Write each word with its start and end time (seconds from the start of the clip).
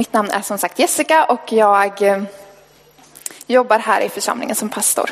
Mitt 0.00 0.12
namn 0.12 0.30
är 0.30 0.40
som 0.40 0.58
sagt 0.58 0.78
Jessica 0.78 1.24
och 1.24 1.52
jag 1.52 2.02
eh, 2.02 2.22
jobbar 3.46 3.78
här 3.78 4.00
i 4.00 4.08
församlingen 4.08 4.56
som 4.56 4.68
pastor. 4.68 5.10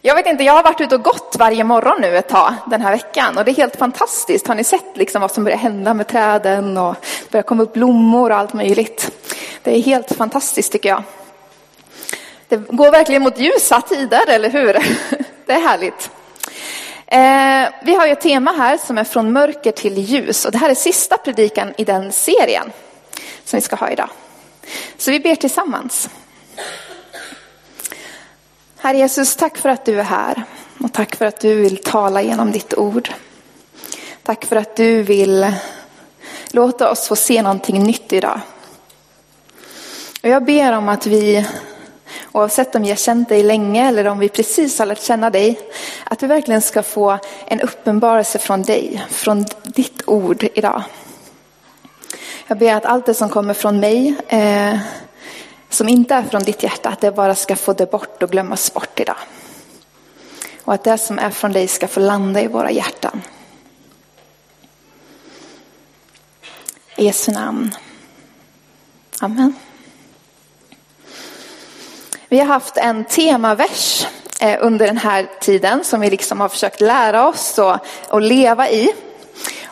Jag 0.00 0.14
vet 0.14 0.26
inte, 0.26 0.44
jag 0.44 0.52
har 0.52 0.62
varit 0.62 0.80
ute 0.80 0.94
och 0.94 1.02
gått 1.02 1.36
varje 1.38 1.64
morgon 1.64 2.00
nu 2.00 2.16
ett 2.16 2.28
tag 2.28 2.54
den 2.66 2.80
här 2.80 2.92
veckan 2.92 3.38
och 3.38 3.44
det 3.44 3.50
är 3.50 3.54
helt 3.54 3.76
fantastiskt. 3.76 4.46
Har 4.46 4.54
ni 4.54 4.64
sett 4.64 4.96
liksom 4.96 5.20
vad 5.20 5.30
som 5.30 5.44
börjar 5.44 5.58
hända 5.58 5.94
med 5.94 6.08
träden 6.08 6.78
och 6.78 6.96
börjar 7.30 7.42
komma 7.42 7.62
upp 7.62 7.72
blommor 7.72 8.30
och 8.30 8.36
allt 8.36 8.52
möjligt. 8.52 9.10
Det 9.62 9.76
är 9.76 9.82
helt 9.82 10.12
fantastiskt 10.16 10.72
tycker 10.72 10.88
jag. 10.88 11.02
Det 12.48 12.56
går 12.56 12.90
verkligen 12.90 13.22
mot 13.22 13.38
ljusa 13.38 13.80
tider, 13.80 14.28
eller 14.28 14.50
hur? 14.50 14.72
Det 15.46 15.52
är 15.52 15.60
härligt. 15.60 16.10
Eh, 17.06 17.74
vi 17.84 17.94
har 17.94 18.06
ju 18.06 18.12
ett 18.12 18.20
tema 18.20 18.52
här 18.52 18.76
som 18.76 18.98
är 18.98 19.04
från 19.04 19.32
mörker 19.32 19.72
till 19.72 19.98
ljus 19.98 20.44
och 20.44 20.52
det 20.52 20.58
här 20.58 20.70
är 20.70 20.74
sista 20.74 21.16
predikan 21.16 21.74
i 21.76 21.84
den 21.84 22.12
serien 22.12 22.72
som 23.44 23.56
vi 23.56 23.60
ska 23.60 23.76
ha 23.76 23.90
idag. 23.90 24.08
Så 24.96 25.10
vi 25.10 25.20
ber 25.20 25.34
tillsammans. 25.34 26.08
Herre 28.76 28.98
Jesus, 28.98 29.36
tack 29.36 29.58
för 29.58 29.68
att 29.68 29.84
du 29.84 30.00
är 30.00 30.04
här 30.04 30.44
och 30.80 30.92
tack 30.92 31.16
för 31.16 31.24
att 31.24 31.40
du 31.40 31.54
vill 31.54 31.76
tala 31.76 32.22
genom 32.22 32.52
ditt 32.52 32.74
ord. 32.74 33.10
Tack 34.22 34.44
för 34.44 34.56
att 34.56 34.76
du 34.76 35.02
vill 35.02 35.54
låta 36.50 36.90
oss 36.90 37.08
få 37.08 37.16
se 37.16 37.42
någonting 37.42 37.82
nytt 37.82 38.12
idag. 38.12 38.40
Och 40.22 40.28
jag 40.28 40.44
ber 40.44 40.72
om 40.72 40.88
att 40.88 41.06
vi 41.06 41.46
Oavsett 42.32 42.74
om 42.74 42.82
vi 42.82 42.88
har 42.88 42.96
känt 42.96 43.28
dig 43.28 43.42
länge 43.42 43.88
eller 43.88 44.06
om 44.06 44.18
vi 44.18 44.28
precis 44.28 44.78
har 44.78 44.86
lärt 44.86 45.02
känna 45.02 45.30
dig. 45.30 45.58
Att 46.04 46.22
vi 46.22 46.26
verkligen 46.26 46.62
ska 46.62 46.82
få 46.82 47.18
en 47.46 47.60
uppenbarelse 47.60 48.38
från 48.38 48.62
dig, 48.62 49.04
från 49.10 49.44
ditt 49.62 50.02
ord 50.06 50.48
idag. 50.54 50.82
Jag 52.52 52.58
ber 52.58 52.74
att 52.74 52.84
allt 52.84 53.06
det 53.06 53.14
som 53.14 53.28
kommer 53.28 53.54
från 53.54 53.80
mig, 53.80 54.14
eh, 54.28 54.78
som 55.68 55.88
inte 55.88 56.14
är 56.14 56.22
från 56.22 56.42
ditt 56.42 56.62
hjärta, 56.62 56.88
att 56.88 57.00
det 57.00 57.12
bara 57.12 57.34
ska 57.34 57.56
få 57.56 57.72
det 57.72 57.90
bort 57.90 58.22
och 58.22 58.30
glömmas 58.30 58.74
bort 58.74 59.00
idag. 59.00 59.16
Och 60.64 60.74
att 60.74 60.84
det 60.84 60.98
som 60.98 61.18
är 61.18 61.30
från 61.30 61.52
dig 61.52 61.68
ska 61.68 61.88
få 61.88 62.00
landa 62.00 62.40
i 62.40 62.46
våra 62.46 62.70
hjärtan. 62.70 63.22
I 66.96 67.04
Jesu 67.04 67.32
namn. 67.32 67.74
Amen. 69.20 69.54
Vi 72.28 72.38
har 72.38 72.46
haft 72.46 72.76
en 72.76 73.04
temavers 73.04 74.06
eh, 74.40 74.58
under 74.60 74.86
den 74.86 74.98
här 74.98 75.28
tiden 75.40 75.84
som 75.84 76.00
vi 76.00 76.10
liksom 76.10 76.40
har 76.40 76.48
försökt 76.48 76.80
lära 76.80 77.28
oss 77.28 77.58
och, 77.58 77.76
och 78.08 78.20
leva 78.20 78.70
i. 78.70 78.92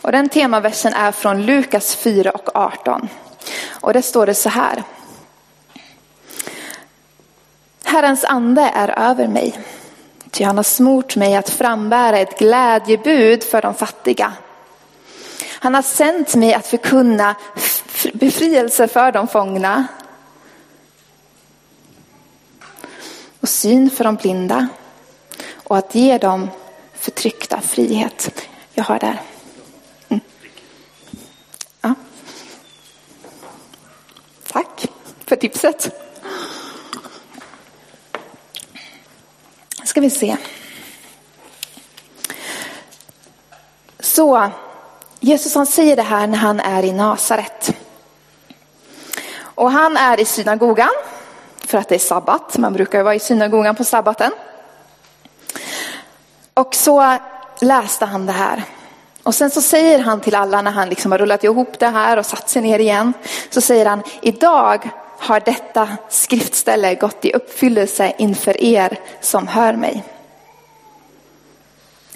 Och 0.01 0.11
den 0.11 0.29
temaversen 0.29 0.93
är 0.93 1.11
från 1.11 1.45
Lukas 1.45 1.95
4 1.95 2.31
och 2.31 2.55
18. 2.55 3.09
Och 3.69 3.93
det 3.93 4.01
står 4.01 4.25
det 4.25 4.35
så 4.35 4.49
här. 4.49 4.83
Herrens 7.83 8.23
ande 8.23 8.61
är 8.61 8.99
över 8.99 9.27
mig. 9.27 9.59
Ty 10.31 10.43
han 10.43 10.57
har 10.57 10.63
smort 10.63 11.15
mig 11.15 11.35
att 11.35 11.49
frambära 11.49 12.19
ett 12.19 12.39
glädjebud 12.39 13.43
för 13.43 13.61
de 13.61 13.73
fattiga. 13.73 14.33
Han 15.59 15.75
har 15.75 15.81
sänt 15.81 16.35
mig 16.35 16.53
att 16.53 16.67
förkunna 16.67 17.35
befrielse 18.13 18.87
för 18.87 19.11
de 19.11 19.27
fångna 19.27 19.87
och 23.39 23.49
syn 23.49 23.89
för 23.89 24.03
de 24.03 24.15
blinda 24.15 24.67
och 25.53 25.77
att 25.77 25.95
ge 25.95 26.17
dem 26.17 26.49
förtryckta 26.93 27.61
frihet. 27.61 28.43
Jag 28.73 28.83
har 28.83 28.99
där. 28.99 29.21
Mm. 30.09 30.21
Ja. 31.81 31.95
Tack 34.51 34.87
för 35.25 35.35
tipset. 35.35 35.95
Ska 39.83 40.01
vi 40.01 40.09
se. 40.09 40.37
Så 43.99 44.51
Jesus 45.19 45.55
han 45.55 45.65
säger 45.65 45.95
det 45.95 46.01
här 46.01 46.27
när 46.27 46.37
han 46.37 46.59
är 46.59 46.83
i 46.83 46.91
Nasaret. 46.91 47.75
Och 49.39 49.71
han 49.71 49.97
är 49.97 50.19
i 50.19 50.25
synagogan 50.25 50.93
för 51.57 51.77
att 51.77 51.89
det 51.89 51.95
är 51.95 51.99
sabbat. 51.99 52.57
Man 52.57 52.73
brukar 52.73 52.97
ju 52.97 53.03
vara 53.03 53.15
i 53.15 53.19
synagogan 53.19 53.75
på 53.75 53.83
sabbaten. 53.83 54.31
Och 56.53 56.75
så 56.75 57.17
läste 57.59 58.05
han 58.05 58.25
det 58.25 58.31
här. 58.31 58.63
Och 59.23 59.35
sen 59.35 59.51
så 59.51 59.61
säger 59.61 59.99
han 59.99 60.21
till 60.21 60.35
alla 60.35 60.61
när 60.61 60.71
han 60.71 60.89
liksom 60.89 61.11
har 61.11 61.19
rullat 61.19 61.43
ihop 61.43 61.79
det 61.79 61.87
här 61.87 62.17
och 62.17 62.25
satt 62.25 62.49
sig 62.49 62.61
ner 62.61 62.79
igen. 62.79 63.13
Så 63.49 63.61
säger 63.61 63.85
han, 63.85 64.03
idag 64.21 64.89
har 65.19 65.39
detta 65.39 65.89
skriftställe 66.09 66.95
gått 66.95 67.25
i 67.25 67.33
uppfyllelse 67.33 68.13
inför 68.17 68.63
er 68.63 68.99
som 69.21 69.47
hör 69.47 69.73
mig. 69.73 70.03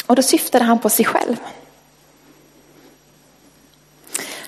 Och 0.05 0.15
då 0.15 0.21
syftade 0.21 0.65
han 0.65 0.79
på 0.79 0.89
sig 0.89 1.05
själv. 1.05 1.35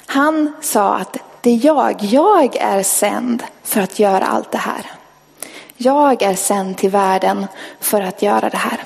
Han 0.06 0.54
sa 0.62 0.96
att 0.96 1.18
det 1.42 1.50
är 1.50 1.66
jag, 1.66 2.04
jag 2.04 2.56
är 2.56 2.84
sänd 2.84 3.44
för 3.64 3.82
att 3.82 4.00
göra 4.00 4.26
allt 4.26 4.52
det 4.52 4.58
här. 4.58 4.92
Jag 5.78 6.22
är 6.22 6.36
sänd 6.36 6.78
till 6.78 6.90
världen 6.90 7.48
för 7.80 8.02
att 8.02 8.22
göra 8.22 8.50
det 8.50 8.58
här. 8.58 8.84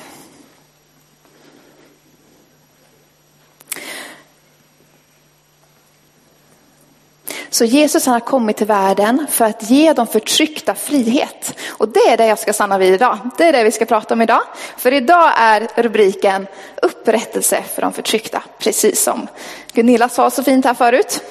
Så 7.53 7.65
Jesus 7.65 8.05
han 8.05 8.13
har 8.13 8.19
kommit 8.19 8.57
till 8.57 8.67
världen 8.67 9.27
för 9.29 9.45
att 9.45 9.69
ge 9.69 9.93
de 9.93 10.07
förtryckta 10.07 10.75
frihet. 10.75 11.55
Och 11.69 11.89
det 11.89 11.99
är 11.99 12.17
det 12.17 12.25
jag 12.25 12.39
ska 12.39 12.53
stanna 12.53 12.77
vid 12.77 12.93
idag. 12.93 13.17
Det 13.37 13.47
är 13.47 13.51
det 13.51 13.63
vi 13.63 13.71
ska 13.71 13.85
prata 13.85 14.13
om 14.13 14.21
idag. 14.21 14.41
För 14.77 14.91
idag 14.91 15.31
är 15.37 15.67
rubriken 15.75 16.47
upprättelse 16.81 17.63
för 17.75 17.81
de 17.81 17.93
förtryckta. 17.93 18.43
Precis 18.59 19.03
som 19.03 19.27
Gunilla 19.73 20.09
sa 20.09 20.29
så 20.29 20.43
fint 20.43 20.65
här 20.65 20.73
förut. 20.73 21.21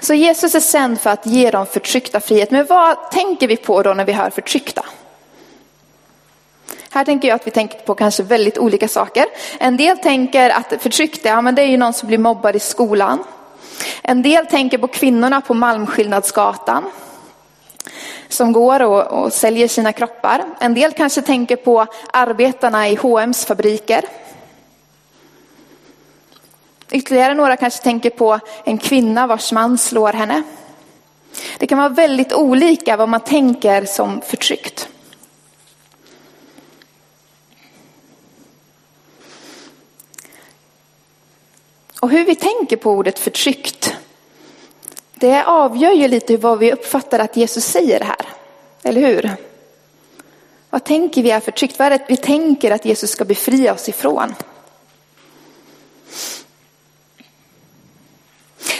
Så 0.00 0.14
Jesus 0.14 0.54
är 0.54 0.60
sänd 0.60 1.00
för 1.00 1.10
att 1.10 1.26
ge 1.26 1.50
de 1.50 1.66
förtryckta 1.66 2.20
frihet. 2.20 2.50
Men 2.50 2.66
vad 2.66 3.10
tänker 3.10 3.48
vi 3.48 3.56
på 3.56 3.82
då 3.82 3.94
när 3.94 4.04
vi 4.04 4.12
hör 4.12 4.30
förtryckta? 4.30 4.84
Här 6.94 7.04
tänker 7.04 7.28
jag 7.28 7.36
att 7.36 7.46
vi 7.46 7.50
tänker 7.50 7.78
på 7.78 7.94
kanske 7.94 8.22
väldigt 8.22 8.58
olika 8.58 8.88
saker. 8.88 9.24
En 9.58 9.76
del 9.76 9.98
tänker 9.98 10.50
att 10.50 10.82
förtryckta, 10.82 11.28
ja 11.28 11.40
men 11.40 11.54
det 11.54 11.62
är 11.62 11.66
ju 11.66 11.76
någon 11.76 11.92
som 11.92 12.08
blir 12.08 12.18
mobbad 12.18 12.56
i 12.56 12.60
skolan. 12.60 13.24
En 14.02 14.22
del 14.22 14.46
tänker 14.46 14.78
på 14.78 14.88
kvinnorna 14.88 15.40
på 15.40 15.54
Malmskillnadsgatan 15.54 16.84
som 18.28 18.52
går 18.52 18.82
och, 18.82 19.06
och 19.06 19.32
säljer 19.32 19.68
sina 19.68 19.92
kroppar. 19.92 20.44
En 20.60 20.74
del 20.74 20.92
kanske 20.92 21.22
tänker 21.22 21.56
på 21.56 21.86
arbetarna 22.12 22.88
i 22.88 22.96
H&M's 22.96 23.46
fabriker 23.46 24.04
Ytterligare 26.90 27.34
några 27.34 27.56
kanske 27.56 27.82
tänker 27.82 28.10
på 28.10 28.38
en 28.64 28.78
kvinna 28.78 29.26
vars 29.26 29.52
man 29.52 29.78
slår 29.78 30.12
henne. 30.12 30.42
Det 31.58 31.66
kan 31.66 31.78
vara 31.78 31.88
väldigt 31.88 32.32
olika 32.32 32.96
vad 32.96 33.08
man 33.08 33.20
tänker 33.20 33.84
som 33.84 34.20
förtryckt. 34.20 34.88
Och 42.04 42.10
hur 42.10 42.24
vi 42.24 42.34
tänker 42.34 42.76
på 42.76 42.90
ordet 42.90 43.18
förtryckt, 43.18 43.96
det 45.14 45.44
avgör 45.44 45.92
ju 45.92 46.08
lite 46.08 46.36
vad 46.36 46.58
vi 46.58 46.72
uppfattar 46.72 47.18
att 47.18 47.36
Jesus 47.36 47.64
säger 47.64 48.00
här. 48.00 48.26
Eller 48.82 49.00
hur? 49.00 49.30
Vad 50.70 50.84
tänker 50.84 51.22
vi 51.22 51.30
är 51.30 51.40
förtryckt? 51.40 51.78
Vad 51.78 51.86
är 51.86 51.90
det 51.90 52.04
vi 52.08 52.16
tänker 52.16 52.70
att 52.70 52.84
Jesus 52.84 53.10
ska 53.10 53.24
befria 53.24 53.74
oss 53.74 53.88
ifrån? 53.88 54.34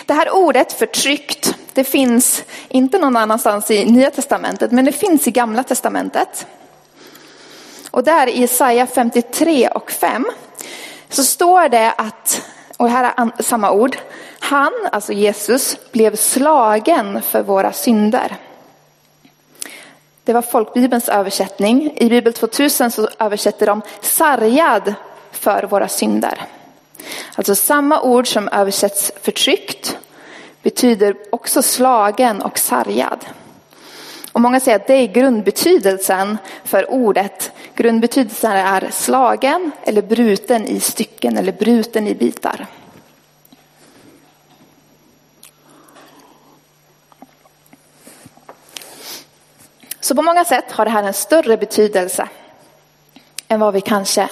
Det 0.06 0.12
här 0.12 0.35
ordet 0.35 0.73
förtryckt, 0.73 1.55
det 1.73 1.85
finns 1.85 2.44
inte 2.69 2.99
någon 2.99 3.17
annanstans 3.17 3.71
i 3.71 3.85
Nya 3.85 4.11
Testamentet, 4.11 4.73
men 4.73 4.85
det 4.85 4.93
finns 4.93 5.29
i 5.29 5.31
Gamla 5.31 5.62
Testamentet. 5.62 6.47
Och 7.91 8.05
där 8.05 8.26
i 8.26 8.41
Jesaja 8.41 8.87
53 8.87 9.69
och 9.69 9.91
5 9.91 10.26
så 11.09 11.25
står 11.25 11.69
det 11.69 11.93
att, 11.93 12.43
och 12.76 12.88
här 12.88 13.05
är 13.17 13.43
samma 13.43 13.71
ord, 13.71 13.97
han, 14.41 14.73
alltså 14.93 15.12
Jesus, 15.12 15.76
blev 15.93 16.17
slagen 16.17 17.23
för 17.23 17.43
våra 17.43 17.73
synder. 17.73 18.37
Det 20.25 20.32
var 20.32 20.43
folkbibelns 20.43 21.09
översättning. 21.09 21.93
I 21.97 22.09
Bibel 22.09 22.32
2000 22.32 22.91
så 22.91 23.09
översätter 23.19 23.67
de 23.67 23.82
sargad 24.00 24.94
för 25.31 25.62
våra 25.62 25.88
synder. 25.88 26.47
Alltså 27.35 27.55
samma 27.55 28.03
ord 28.03 28.29
som 28.29 28.49
översätts 28.49 29.12
förtryckt 29.23 29.99
betyder 30.62 31.17
också 31.31 31.62
slagen 31.62 32.43
och 32.43 32.59
sargad. 32.59 33.25
Och 34.32 34.41
många 34.41 34.61
säger 34.61 34.76
att 34.79 34.87
det 34.87 34.94
är 34.94 35.06
grundbetydelsen 35.06 36.38
för 36.65 36.91
ordet 36.91 37.53
Grundbetydelsen 37.76 38.53
är 38.53 38.91
slagen 38.91 39.71
eller 39.82 40.03
bruten 40.03 40.67
i 40.67 40.81
stycken 40.81 41.37
eller 41.37 41.53
bruten 41.53 42.06
i 42.06 42.15
bitar. 42.15 42.67
Så 50.00 50.15
på 50.15 50.23
många 50.23 50.44
sätt 50.44 50.73
har 50.73 50.85
det 50.85 50.91
här 50.91 51.03
en 51.03 51.15
större 51.15 51.56
betydelse 51.56 52.29
än 53.49 53.61
vad 53.61 53.75
vi 53.75 53.81
kanske 53.81 54.29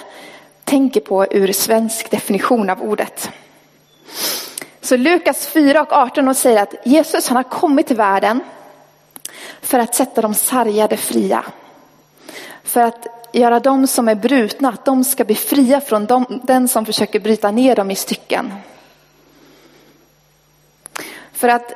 tänker 0.64 1.00
på 1.00 1.26
ur 1.26 1.52
svensk 1.52 2.10
definition 2.10 2.70
av 2.70 2.82
ordet. 2.82 3.30
Så 4.80 4.96
Lukas 4.96 5.46
4 5.46 5.82
och 5.82 5.92
18 5.92 6.34
säger 6.34 6.62
att 6.62 6.74
Jesus 6.84 7.28
han 7.28 7.36
har 7.36 7.42
kommit 7.42 7.86
till 7.86 7.96
världen 7.96 8.40
för 9.60 9.78
att 9.78 9.94
sätta 9.94 10.22
de 10.22 10.34
sargade 10.34 10.96
fria. 10.96 11.44
För 12.62 12.80
att 12.80 13.21
göra 13.32 13.60
dem 13.60 13.86
som 13.86 14.08
är 14.08 14.14
brutna, 14.14 14.68
att 14.68 14.84
de 14.84 15.04
ska 15.04 15.24
bli 15.24 15.34
fria 15.34 15.80
från 15.80 16.06
dem, 16.06 16.40
den 16.42 16.68
som 16.68 16.86
försöker 16.86 17.20
bryta 17.20 17.50
ner 17.50 17.76
dem 17.76 17.90
i 17.90 17.96
stycken. 17.96 18.52
För 21.32 21.48
att 21.48 21.74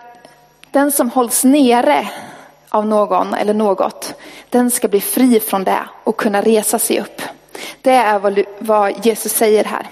den 0.71 0.93
som 0.93 1.11
hålls 1.11 1.45
nere 1.45 2.09
av 2.69 2.87
någon 2.87 3.35
eller 3.35 3.55
något, 3.55 4.15
den 4.51 4.71
ska 4.71 4.89
bli 4.89 5.01
fri 5.01 5.41
från 5.41 5.65
det 5.65 5.89
och 6.05 6.17
kunna 6.17 6.43
resa 6.43 6.79
sig 6.79 7.01
upp. 7.01 7.23
Det 7.83 7.93
är 7.93 8.45
vad 8.59 9.07
Jesus 9.07 9.33
säger 9.33 9.65
här. 9.65 9.87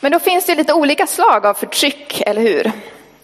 Men 0.00 0.12
då 0.12 0.18
finns 0.18 0.44
det 0.44 0.54
lite 0.54 0.72
olika 0.72 1.06
slag 1.06 1.46
av 1.46 1.54
förtryck, 1.54 2.22
eller 2.26 2.42
hur? 2.42 2.72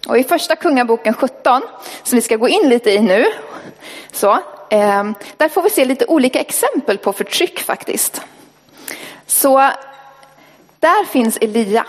Och 0.07 0.17
i 0.17 0.23
första 0.23 0.55
kungaboken 0.55 1.13
17, 1.13 1.61
som 2.03 2.15
vi 2.15 2.21
ska 2.21 2.35
gå 2.35 2.47
in 2.47 2.69
lite 2.69 2.91
i 2.91 2.99
nu, 2.99 3.25
så, 4.11 4.39
Ehm, 4.69 5.15
där 5.37 5.49
får 5.49 5.61
vi 5.61 5.69
se 5.69 5.85
lite 5.85 6.05
olika 6.05 6.39
exempel 6.39 6.97
på 6.97 7.13
förtryck 7.13 7.59
faktiskt. 7.59 8.21
Så 9.27 9.57
där 10.79 11.05
finns 11.05 11.37
Elia. 11.37 11.85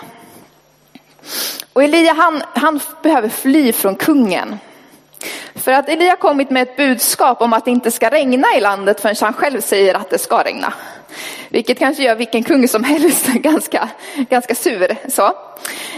Och 1.73 1.83
Elia 1.83 2.13
han, 2.13 2.43
han 2.55 2.81
behöver 3.03 3.29
fly 3.29 3.73
från 3.73 3.95
kungen. 3.95 4.59
För 5.55 5.73
att 5.73 5.89
Elia 5.89 6.17
kommit 6.17 6.51
med 6.51 6.63
ett 6.63 6.77
budskap 6.77 7.43
om 7.43 7.53
att 7.53 7.65
det 7.65 7.71
inte 7.71 7.91
ska 7.91 8.11
regna 8.11 8.49
i 8.57 8.61
landet 8.61 9.01
förrän 9.01 9.17
han 9.21 9.33
själv 9.33 9.61
säger 9.61 9.95
att 9.95 10.11
det 10.11 10.19
ska 10.19 10.43
regna. 10.43 10.73
Vilket 11.49 11.79
kanske 11.79 12.03
gör 12.03 12.15
vilken 12.15 12.45
kung 12.45 12.69
som 12.69 12.85
helst 12.85 13.27
ganska, 13.35 13.89
ganska 14.15 14.55
sur. 14.55 14.97
Så. 15.11 15.33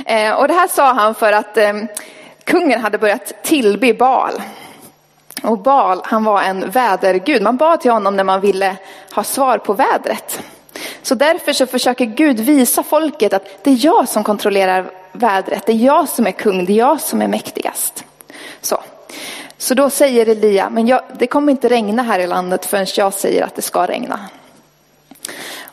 Ehm, 0.07 0.37
och 0.37 0.49
det 0.49 0.55
här 0.55 0.69
sa 0.69 0.93
han 0.93 1.15
för 1.15 1.33
att 1.33 1.57
ehm, 1.57 1.89
kungen 2.45 2.81
hade 2.81 2.99
börjat 2.99 3.33
tillbe 3.43 3.95
Baal. 3.95 4.43
Och 5.43 5.59
Baal, 5.59 6.01
han 6.05 6.25
var 6.25 6.43
en 6.43 6.71
vädergud. 6.71 7.43
Man 7.43 7.57
bad 7.57 7.81
till 7.81 7.91
honom 7.91 8.17
när 8.17 8.25
man 8.25 8.41
ville 8.41 8.77
ha 9.15 9.25
svar 9.25 9.59
på 9.59 9.73
vädret. 9.73 10.41
Så 11.03 11.15
därför 11.15 11.53
så 11.53 11.67
försöker 11.67 12.05
Gud 12.05 12.41
visa 12.41 12.83
folket 12.83 13.33
att 13.33 13.65
det 13.65 13.71
är 13.71 13.85
jag 13.85 14.09
som 14.09 14.25
kontrollerar 14.25 14.91
vädret. 15.13 15.67
Det 15.67 15.73
är 15.73 15.77
jag 15.77 16.09
som 16.09 16.27
är 16.27 16.31
kung, 16.31 16.65
det 16.65 16.73
är 16.73 16.77
jag 16.77 17.01
som 17.01 17.23
är 17.23 17.29
mäktigast. 17.29 18.05
Så. 18.61 18.79
Så 19.59 19.75
då 19.75 19.91
säger 19.91 20.29
Elia, 20.29 20.71
men 20.71 20.87
jag, 20.87 21.03
det 21.19 21.27
kommer 21.27 21.53
inte 21.53 21.69
regna 21.69 22.03
här 22.03 22.19
i 22.19 22.27
landet 22.27 22.67
förrän 22.67 22.87
jag 22.97 23.13
säger 23.13 23.43
att 23.43 23.55
det 23.55 23.63
ska 23.63 23.87
regna. 23.87 24.21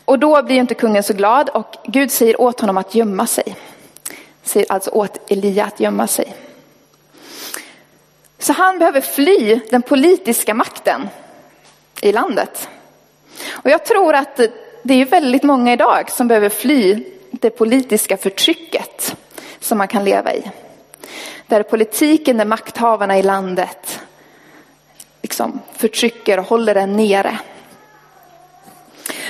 Och 0.05 0.19
då 0.19 0.43
blir 0.43 0.55
inte 0.55 0.73
kungen 0.73 1.03
så 1.03 1.13
glad 1.13 1.49
och 1.49 1.75
Gud 1.83 2.11
säger 2.11 2.41
åt 2.41 2.59
honom 2.59 2.77
att 2.77 2.95
gömma 2.95 3.27
sig. 3.27 3.55
Säger 4.43 4.71
alltså 4.71 4.91
åt 4.91 5.31
Elia 5.31 5.65
att 5.65 5.79
gömma 5.79 6.07
sig. 6.07 6.33
Så 8.39 8.53
han 8.53 8.79
behöver 8.79 9.01
fly 9.01 9.59
den 9.69 9.81
politiska 9.81 10.53
makten 10.53 11.09
i 12.01 12.11
landet. 12.11 12.69
Och 13.49 13.69
jag 13.69 13.85
tror 13.85 14.15
att 14.15 14.39
det 14.83 14.93
är 14.93 15.05
väldigt 15.05 15.43
många 15.43 15.73
idag 15.73 16.11
som 16.11 16.27
behöver 16.27 16.49
fly 16.49 17.03
det 17.31 17.49
politiska 17.49 18.17
förtrycket 18.17 19.15
som 19.59 19.77
man 19.77 19.87
kan 19.87 20.03
leva 20.03 20.33
i. 20.33 20.51
Där 21.47 21.63
politiken, 21.63 22.37
där 22.37 22.45
makthavarna 22.45 23.17
i 23.17 23.23
landet 23.23 23.99
liksom 25.21 25.61
förtrycker 25.77 26.39
och 26.39 26.45
håller 26.45 26.73
den 26.73 26.95
nere. 26.95 27.39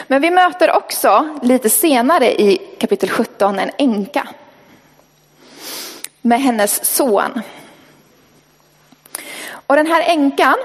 Men 0.08 0.22
vi 0.22 0.32
möter 0.32 0.76
också 0.76 1.40
lite 1.42 1.70
senare 1.70 2.42
i 2.42 2.62
kapitel 2.80 3.10
17 3.10 3.60
en 3.60 3.72
änka. 3.78 4.28
Med 6.22 6.42
hennes 6.42 6.86
son. 6.86 7.42
Och 9.70 9.76
den 9.76 9.88
här 9.88 10.02
änkan, 10.02 10.56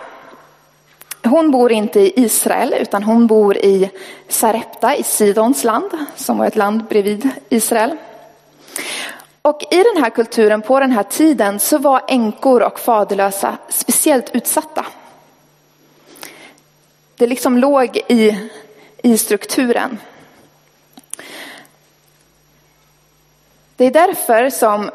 hon 1.23 1.51
bor 1.51 1.73
inte 1.73 2.01
i 2.01 2.13
Israel 2.17 2.75
utan 2.81 3.03
hon 3.03 3.27
bor 3.27 3.57
i 3.57 3.91
Sarepta 4.29 4.97
i 4.97 5.03
Sidons 5.03 5.65
land, 5.65 5.91
som 6.17 6.39
var 6.39 6.47
ett 6.47 6.57
land 6.57 6.85
bredvid 6.85 7.31
Israel. 7.49 7.97
Och 9.43 9.63
i 9.71 9.77
den 9.77 10.03
här 10.03 10.11
kulturen 10.11 10.63
på 10.63 10.81
den 10.81 10.93
här 10.93 11.03
tiden 11.03 11.61
så 11.61 11.79
var 11.79 12.03
änkor 12.09 12.63
och 12.63 12.81
faderlösa 12.81 13.59
speciellt 13.69 14.31
utsatta. 14.35 14.87
Det 17.17 17.27
liksom 17.27 17.59
låg 17.59 17.97
i, 18.09 18.51
i 19.03 19.19
strukturen. 19.19 19.99
Det 23.77 23.85
är 23.85 23.91
därför 23.91 24.51
som 24.51 24.91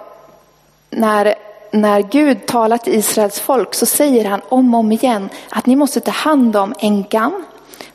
när, 0.89 1.35
när 1.71 2.01
Gud 2.01 2.45
talar 2.45 2.77
till 2.77 2.93
Israels 2.93 3.39
folk 3.39 3.75
så 3.75 3.85
säger 3.85 4.25
han 4.25 4.41
om 4.49 4.73
och 4.73 4.79
om 4.79 4.91
igen 4.91 5.29
att 5.49 5.65
ni 5.65 5.75
måste 5.75 5.99
ta 5.99 6.11
hand 6.11 6.55
om 6.55 6.73
änkan, 6.79 7.45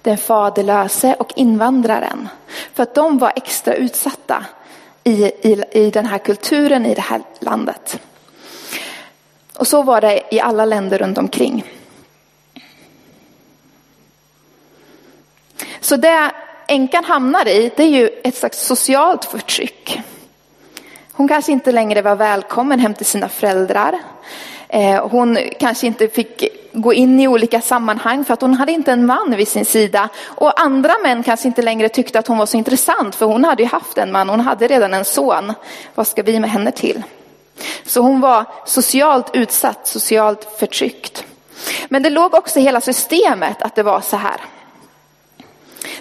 den 0.02 0.18
faderlöse 0.18 1.16
och 1.18 1.32
invandraren. 1.36 2.28
För 2.74 2.82
att 2.82 2.94
de 2.94 3.18
var 3.18 3.32
extra 3.36 3.74
utsatta 3.74 4.44
i, 5.04 5.24
i, 5.24 5.64
i 5.72 5.90
den 5.90 6.06
här 6.06 6.18
kulturen, 6.18 6.86
i 6.86 6.94
det 6.94 7.00
här 7.00 7.22
landet. 7.40 8.00
Och 9.58 9.66
så 9.66 9.82
var 9.82 10.00
det 10.00 10.34
i 10.34 10.40
alla 10.40 10.64
länder 10.64 10.98
runt 10.98 11.18
omkring. 11.18 11.64
Så 15.80 15.96
det 15.96 16.30
änkan 16.68 17.04
hamnar 17.04 17.48
i, 17.48 17.70
det 17.76 17.82
är 17.82 17.88
ju 17.88 18.10
ett 18.24 18.36
slags 18.36 18.66
socialt 18.66 19.24
förtryck. 19.24 20.00
Hon 21.16 21.28
kanske 21.28 21.52
inte 21.52 21.72
längre 21.72 22.02
var 22.02 22.16
välkommen 22.16 22.80
hem 22.80 22.94
till 22.94 23.06
sina 23.06 23.28
föräldrar. 23.28 23.98
Eh, 24.68 25.08
hon 25.08 25.38
kanske 25.60 25.86
inte 25.86 26.08
fick 26.08 26.44
gå 26.72 26.92
in 26.92 27.20
i 27.20 27.28
olika 27.28 27.60
sammanhang 27.60 28.24
för 28.24 28.34
att 28.34 28.40
hon 28.40 28.54
hade 28.54 28.72
inte 28.72 28.92
en 28.92 29.06
man 29.06 29.34
vid 29.36 29.48
sin 29.48 29.64
sida. 29.64 30.08
Och 30.24 30.60
andra 30.60 30.92
män 31.02 31.22
kanske 31.22 31.48
inte 31.48 31.62
längre 31.62 31.88
tyckte 31.88 32.18
att 32.18 32.26
hon 32.26 32.38
var 32.38 32.46
så 32.46 32.56
intressant 32.56 33.14
för 33.14 33.26
hon 33.26 33.44
hade 33.44 33.62
ju 33.62 33.68
haft 33.68 33.98
en 33.98 34.12
man, 34.12 34.28
hon 34.28 34.40
hade 34.40 34.66
redan 34.66 34.94
en 34.94 35.04
son. 35.04 35.52
Vad 35.94 36.06
ska 36.06 36.22
vi 36.22 36.40
med 36.40 36.50
henne 36.50 36.70
till? 36.70 37.02
Så 37.86 38.00
hon 38.00 38.20
var 38.20 38.44
socialt 38.66 39.30
utsatt, 39.32 39.86
socialt 39.86 40.58
förtryckt. 40.58 41.24
Men 41.88 42.02
det 42.02 42.10
låg 42.10 42.34
också 42.34 42.58
i 42.58 42.62
hela 42.62 42.80
systemet 42.80 43.62
att 43.62 43.74
det 43.74 43.82
var 43.82 44.00
så 44.00 44.16
här. 44.16 44.40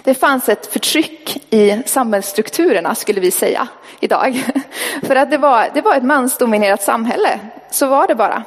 Det 0.04 0.14
fanns 0.14 0.48
ett 0.48 0.66
förtryck 0.66 1.44
i 1.50 1.82
samhällsstrukturerna 1.86 2.94
skulle 2.94 3.20
vi 3.20 3.30
säga 3.30 3.68
idag. 4.00 4.44
För 5.02 5.16
att 5.16 5.30
det 5.30 5.38
var, 5.38 5.70
det 5.74 5.80
var 5.80 5.96
ett 5.96 6.04
mansdominerat 6.04 6.82
samhälle, 6.82 7.40
så 7.70 7.86
var 7.86 8.06
det 8.06 8.14
bara. 8.14 8.44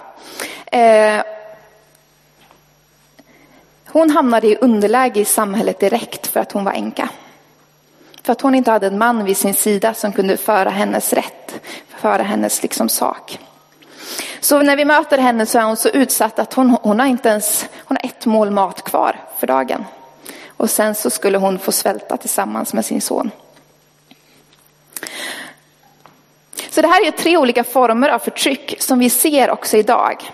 Eh, 0.65 1.21
hon 3.87 4.09
hamnade 4.09 4.47
i 4.47 4.55
underläge 4.55 5.19
i 5.19 5.25
samhället 5.25 5.79
direkt 5.79 6.27
för 6.27 6.39
att 6.39 6.51
hon 6.51 6.63
var 6.63 6.71
änka. 6.71 7.09
För 8.23 8.31
att 8.31 8.41
hon 8.41 8.55
inte 8.55 8.71
hade 8.71 8.87
en 8.87 8.97
man 8.97 9.25
vid 9.25 9.37
sin 9.37 9.53
sida 9.53 9.93
som 9.93 10.13
kunde 10.13 10.37
föra 10.37 10.69
hennes 10.69 11.13
rätt, 11.13 11.59
föra 11.87 12.23
hennes 12.23 12.63
liksom 12.63 12.89
sak. 12.89 13.39
Så 14.39 14.61
när 14.61 14.75
vi 14.75 14.85
möter 14.85 15.17
henne 15.17 15.45
så 15.45 15.59
är 15.59 15.63
hon 15.63 15.77
så 15.77 15.89
utsatt 15.89 16.39
att 16.39 16.53
hon, 16.53 16.77
hon 16.81 16.99
har 16.99 17.07
inte 17.07 17.29
ens 17.29 17.65
hon 17.85 17.97
har 18.01 18.09
ett 18.09 18.25
mål 18.25 18.51
mat 18.51 18.81
kvar 18.81 19.19
för 19.39 19.47
dagen. 19.47 19.85
Och 20.57 20.69
sen 20.69 20.95
så 20.95 21.09
skulle 21.09 21.37
hon 21.37 21.59
få 21.59 21.71
svälta 21.71 22.17
tillsammans 22.17 22.73
med 22.73 22.85
sin 22.85 23.01
son. 23.01 23.31
Så 26.69 26.81
det 26.81 26.87
här 26.87 27.07
är 27.07 27.11
tre 27.11 27.37
olika 27.37 27.63
former 27.63 28.09
av 28.09 28.19
förtryck 28.19 28.75
som 28.79 28.99
vi 28.99 29.09
ser 29.09 29.49
också 29.49 29.77
idag. 29.77 30.31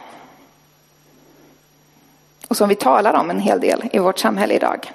Och 2.48 2.58
som 2.58 2.70
vi 2.70 2.76
talar 2.76 3.14
om 3.14 3.30
en 3.30 3.40
hel 3.40 3.60
del 3.60 3.90
i 3.94 4.00
vårt 4.00 4.20
samhälle 4.20 4.54
idag. 4.54 4.92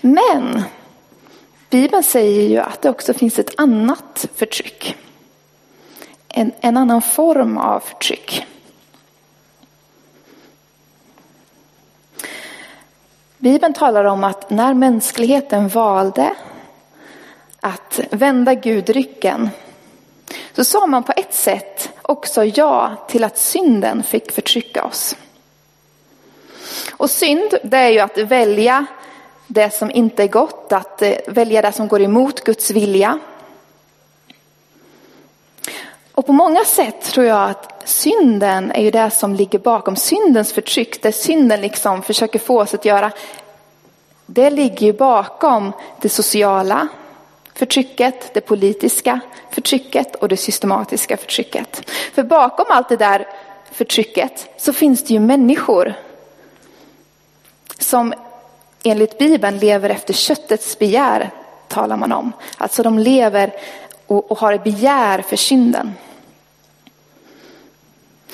Men 0.00 0.62
Bibeln 1.70 2.02
säger 2.02 2.48
ju 2.48 2.58
att 2.58 2.82
det 2.82 2.90
också 2.90 3.14
finns 3.14 3.38
ett 3.38 3.60
annat 3.60 4.26
förtryck. 4.34 4.96
En, 6.28 6.52
en 6.60 6.76
annan 6.76 7.02
form 7.02 7.58
av 7.58 7.80
förtryck. 7.80 8.46
Bibeln 13.38 13.72
talar 13.72 14.04
om 14.04 14.24
att 14.24 14.50
när 14.50 14.74
mänskligheten 14.74 15.68
valde 15.68 16.34
att 17.60 18.00
vända 18.10 18.54
Gud 18.54 18.90
ryggen 18.90 19.50
så 20.52 20.64
sa 20.64 20.86
man 20.86 21.02
på 21.02 21.12
ett 21.16 21.34
sätt 21.34 21.90
också 22.02 22.44
ja 22.44 22.96
till 23.08 23.24
att 23.24 23.38
synden 23.38 24.02
fick 24.02 24.32
förtrycka 24.32 24.84
oss. 24.84 25.16
Och 26.90 27.10
synd, 27.10 27.54
det 27.62 27.76
är 27.76 27.88
ju 27.88 27.98
att 27.98 28.18
välja 28.18 28.86
det 29.46 29.74
som 29.74 29.90
inte 29.90 30.22
är 30.22 30.28
gott, 30.28 30.72
att 30.72 31.02
eh, 31.02 31.14
välja 31.26 31.62
det 31.62 31.72
som 31.72 31.88
går 31.88 32.02
emot 32.02 32.44
Guds 32.44 32.70
vilja. 32.70 33.18
Och 36.16 36.26
på 36.26 36.32
många 36.32 36.64
sätt 36.64 37.00
tror 37.00 37.26
jag 37.26 37.50
att 37.50 37.88
synden 37.88 38.70
är 38.70 38.82
ju 38.82 38.90
det 38.90 39.10
som 39.10 39.34
ligger 39.34 39.58
bakom 39.58 39.96
syndens 39.96 40.52
förtryck, 40.52 41.02
det 41.02 41.12
synden 41.12 41.60
liksom 41.60 42.02
försöker 42.02 42.38
få 42.38 42.60
oss 42.60 42.74
att 42.74 42.84
göra. 42.84 43.12
Det 44.26 44.50
ligger 44.50 44.86
ju 44.86 44.92
bakom 44.92 45.72
det 46.00 46.08
sociala 46.08 46.88
förtrycket, 47.54 48.34
det 48.34 48.40
politiska 48.40 49.20
förtrycket 49.50 50.14
och 50.14 50.28
det 50.28 50.36
systematiska 50.36 51.16
förtrycket. 51.16 51.90
För 52.14 52.22
bakom 52.22 52.66
allt 52.68 52.88
det 52.88 52.96
där 52.96 53.26
förtrycket 53.72 54.48
så 54.56 54.72
finns 54.72 55.04
det 55.04 55.14
ju 55.14 55.20
människor 55.20 55.94
som 57.78 58.14
enligt 58.82 59.18
Bibeln 59.18 59.58
lever 59.58 59.90
efter 59.90 60.14
köttets 60.14 60.78
begär, 60.78 61.30
talar 61.68 61.96
man 61.96 62.12
om. 62.12 62.32
Alltså 62.58 62.82
de 62.82 62.98
lever 62.98 63.52
och, 64.06 64.30
och 64.30 64.38
har 64.38 64.52
ett 64.52 64.64
begär 64.64 65.22
för 65.22 65.36
synden. 65.36 65.92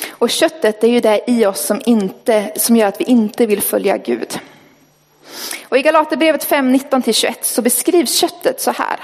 Och 0.09 0.31
köttet 0.31 0.85
är 0.85 0.89
ju 0.89 1.01
det 1.01 1.21
i 1.27 1.47
oss 1.47 1.61
som, 1.61 1.81
inte, 1.87 2.53
som 2.57 2.77
gör 2.77 2.87
att 2.87 3.01
vi 3.01 3.05
inte 3.05 3.47
vill 3.47 3.63
följa 3.63 3.97
Gud. 3.97 4.41
Och 5.69 5.79
i 5.79 5.83
Galaterbrevet 5.83 6.45
5, 6.45 6.75
19-21 6.75 7.35
så 7.43 7.63
beskrivs 7.63 8.15
köttet 8.15 8.61
så 8.61 8.71
här. 8.71 9.01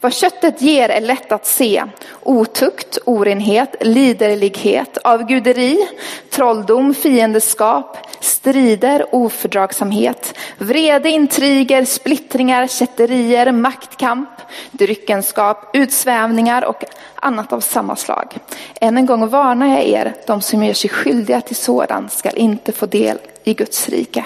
Vad 0.00 0.14
köttet 0.14 0.62
ger 0.62 0.88
är 0.88 1.00
lätt 1.00 1.32
att 1.32 1.46
se. 1.46 1.84
Otukt, 2.22 2.98
orenhet, 3.04 3.74
liderlighet, 3.80 4.96
avguderi, 4.96 5.88
trolldom, 6.30 6.94
fiendeskap, 6.94 7.96
strider, 8.20 9.14
ofördragsamhet, 9.14 10.34
vrede, 10.58 11.10
intriger, 11.10 11.84
splittringar, 11.84 12.66
kätterier, 12.66 13.52
maktkamp, 13.52 14.30
dryckenskap, 14.70 15.70
utsvävningar 15.72 16.64
och 16.64 16.84
annat 17.14 17.52
av 17.52 17.60
samma 17.60 17.96
slag. 17.96 18.36
Än 18.80 18.96
en 18.96 19.06
gång 19.06 19.28
varnar 19.28 19.68
jag 19.68 19.84
er, 19.84 20.14
de 20.26 20.40
som 20.40 20.64
gör 20.64 20.74
sig 20.74 20.90
skyldiga 20.90 21.40
till 21.40 21.56
sådant 21.56 22.12
skall 22.12 22.36
inte 22.36 22.72
få 22.72 22.86
del 22.86 23.18
i 23.44 23.54
Guds 23.54 23.88
rike. 23.88 24.24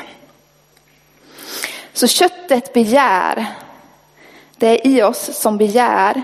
Så 1.93 2.07
köttet 2.07 2.73
begär 2.73 3.47
det 4.61 4.67
är 4.67 4.87
i 4.87 5.03
oss 5.03 5.31
som 5.33 5.59
begär, 5.59 6.23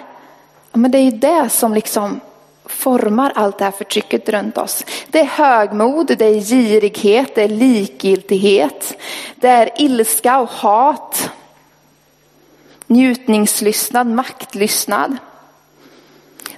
men 0.72 0.90
det 0.90 0.98
är 0.98 1.02
ju 1.02 1.10
det 1.10 1.48
som 1.48 1.74
liksom 1.74 2.20
formar 2.64 3.32
allt 3.34 3.58
det 3.58 3.64
här 3.64 3.70
förtrycket 3.70 4.28
runt 4.28 4.58
oss. 4.58 4.84
Det 5.08 5.20
är 5.20 5.24
högmod, 5.24 6.06
det 6.06 6.24
är 6.24 6.40
girighet, 6.40 7.34
det 7.34 7.42
är 7.42 7.48
likgiltighet, 7.48 8.98
det 9.36 9.48
är 9.48 9.70
ilska 9.82 10.38
och 10.38 10.48
hat, 10.48 11.30
njutningslystnad, 12.86 14.06
maktlystnad. 14.06 15.16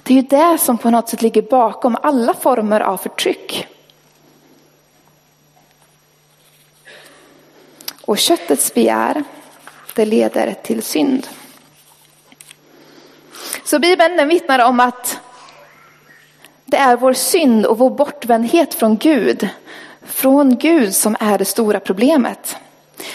Det 0.03 0.13
är 0.13 0.15
ju 0.15 0.21
det 0.21 0.57
som 0.57 0.77
på 0.77 0.89
något 0.89 1.09
sätt 1.09 1.21
ligger 1.21 1.41
bakom 1.41 1.97
alla 2.01 2.33
former 2.33 2.79
av 2.79 2.97
förtryck. 2.97 3.67
Och 8.01 8.17
köttets 8.17 8.73
begär, 8.73 9.23
det 9.95 10.05
leder 10.05 10.55
till 10.63 10.81
synd. 10.81 11.27
Så 13.69 13.79
Bibeln 13.79 14.17
den 14.17 14.27
vittnar 14.27 14.65
om 14.65 14.79
att 14.79 15.19
det 16.65 16.77
är 16.77 16.97
vår 16.97 17.13
synd 17.13 17.65
och 17.65 17.77
vår 17.77 17.89
bortvändhet 17.89 18.73
från 18.73 18.97
Gud, 18.97 19.49
från 20.05 20.57
Gud 20.57 20.95
som 20.95 21.15
är 21.19 21.37
det 21.37 21.45
stora 21.45 21.79
problemet. 21.79 22.55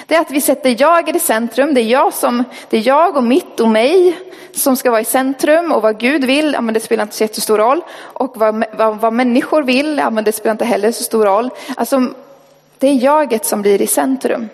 Det 0.06 0.14
är 0.14 0.20
att 0.20 0.30
vi 0.30 0.40
sätter 0.40 0.80
jaget 0.80 1.16
i 1.16 1.20
centrum, 1.20 1.74
det 1.74 1.80
är 1.80 1.84
jag, 1.84 2.14
som, 2.14 2.44
det 2.70 2.76
är 2.76 2.86
jag 2.86 3.16
och 3.16 3.24
mitt 3.24 3.60
och 3.60 3.68
mig 3.68 4.18
som 4.52 4.76
ska 4.76 4.90
vara 4.90 5.00
i 5.00 5.04
centrum 5.04 5.72
och 5.72 5.82
vad 5.82 6.00
Gud 6.00 6.24
vill, 6.24 6.52
ja, 6.52 6.60
men 6.60 6.74
det 6.74 6.80
spelar 6.80 7.02
inte 7.02 7.16
så 7.16 7.24
jättestor 7.24 7.58
roll. 7.58 7.80
Och 7.98 8.36
vad, 8.36 8.64
vad, 8.76 9.00
vad 9.00 9.12
människor 9.12 9.62
vill, 9.62 9.98
ja, 9.98 10.10
men 10.10 10.24
det 10.24 10.32
spelar 10.32 10.52
inte 10.52 10.64
heller 10.64 10.92
så 10.92 11.02
stor 11.02 11.24
roll. 11.24 11.50
Alltså, 11.76 12.06
det 12.78 12.88
är 12.88 13.04
jaget 13.04 13.44
som 13.44 13.62
blir 13.62 13.82
i 13.82 13.86
centrum. 13.86 14.48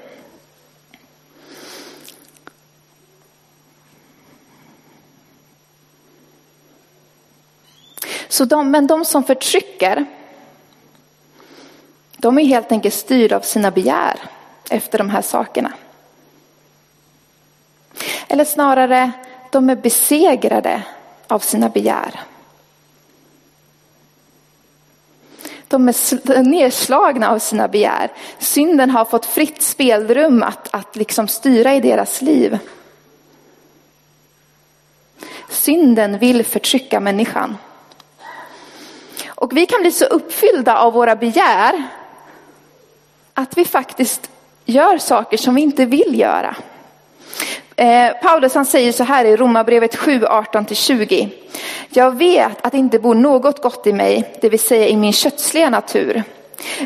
Så 8.30 8.44
de, 8.44 8.70
men 8.70 8.86
de 8.86 9.04
som 9.04 9.24
förtrycker, 9.24 10.06
de 12.16 12.38
är 12.38 12.44
helt 12.44 12.72
enkelt 12.72 12.94
styrda 12.94 13.36
av 13.36 13.40
sina 13.40 13.70
begär 13.70 14.20
efter 14.70 14.98
de 14.98 15.10
här 15.10 15.22
sakerna. 15.22 15.72
Eller 18.28 18.44
snarare, 18.44 19.12
de 19.50 19.70
är 19.70 19.76
besegrade 19.76 20.82
av 21.26 21.38
sina 21.38 21.68
begär. 21.68 22.20
De 25.68 25.88
är 25.88 26.42
nedslagna 26.42 27.30
av 27.30 27.38
sina 27.38 27.68
begär. 27.68 28.12
Synden 28.38 28.90
har 28.90 29.04
fått 29.04 29.26
fritt 29.26 29.62
spelrum 29.62 30.42
att, 30.42 30.68
att 30.74 30.96
liksom 30.96 31.28
styra 31.28 31.74
i 31.74 31.80
deras 31.80 32.22
liv. 32.22 32.58
Synden 35.48 36.18
vill 36.18 36.44
förtrycka 36.44 37.00
människan. 37.00 37.56
Och 39.40 39.56
vi 39.56 39.66
kan 39.66 39.80
bli 39.80 39.90
så 39.90 40.04
uppfyllda 40.04 40.76
av 40.76 40.92
våra 40.92 41.16
begär 41.16 41.82
att 43.34 43.58
vi 43.58 43.64
faktiskt 43.64 44.30
gör 44.64 44.98
saker 44.98 45.36
som 45.36 45.54
vi 45.54 45.62
inte 45.62 45.84
vill 45.84 46.20
göra. 46.20 46.54
Eh, 47.76 48.12
Paulus 48.22 48.54
han 48.54 48.66
säger 48.66 48.92
så 48.92 49.04
här 49.04 49.24
i 49.24 49.36
Romarbrevet 49.36 49.96
7, 49.96 50.20
18-20. 50.20 51.28
Jag 51.88 52.16
vet 52.16 52.66
att 52.66 52.72
det 52.72 52.78
inte 52.78 52.98
bor 52.98 53.14
något 53.14 53.62
gott 53.62 53.86
i 53.86 53.92
mig, 53.92 54.34
det 54.40 54.48
vill 54.48 54.60
säga 54.60 54.88
i 54.88 54.96
min 54.96 55.12
kötsliga 55.12 55.70
natur. 55.70 56.22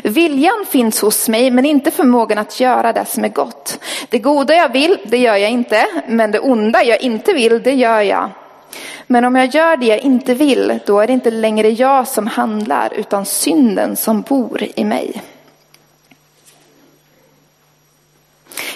Viljan 0.03 0.65
finns 0.69 1.01
hos 1.01 1.29
mig 1.29 1.51
men 1.51 1.65
inte 1.65 1.91
förmågan 1.91 2.37
att 2.37 2.59
göra 2.59 2.93
det 2.93 3.05
som 3.05 3.23
är 3.23 3.29
gott. 3.29 3.79
Det 4.09 4.19
goda 4.19 4.55
jag 4.55 4.73
vill, 4.73 4.97
det 5.05 5.17
gör 5.17 5.35
jag 5.35 5.51
inte, 5.51 5.87
men 6.07 6.31
det 6.31 6.39
onda 6.39 6.83
jag 6.83 7.01
inte 7.01 7.33
vill, 7.33 7.63
det 7.63 7.73
gör 7.73 8.01
jag. 8.01 8.29
Men 9.07 9.25
om 9.25 9.35
jag 9.35 9.45
gör 9.45 9.77
det 9.77 9.85
jag 9.85 9.99
inte 9.99 10.33
vill, 10.33 10.79
då 10.85 10.99
är 10.99 11.07
det 11.07 11.13
inte 11.13 11.31
längre 11.31 11.69
jag 11.69 12.07
som 12.07 12.27
handlar, 12.27 12.93
utan 12.93 13.25
synden 13.25 13.95
som 13.95 14.21
bor 14.21 14.63
i 14.75 14.83
mig. 14.83 15.21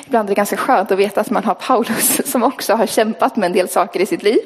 Ibland 0.05 0.29
är 0.29 0.29
det 0.29 0.35
ganska 0.35 0.57
skönt 0.57 0.91
att 0.91 0.99
veta 0.99 1.21
att 1.21 1.29
man 1.29 1.43
har 1.43 1.53
Paulus 1.53 2.21
som 2.31 2.43
också 2.43 2.73
har 2.73 2.85
kämpat 2.85 3.35
med 3.35 3.47
en 3.47 3.53
del 3.53 3.69
saker 3.69 3.99
i 3.99 4.05
sitt 4.05 4.23
liv. 4.23 4.39